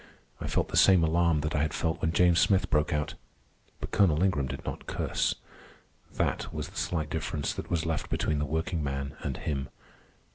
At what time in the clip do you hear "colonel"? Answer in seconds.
3.91-4.23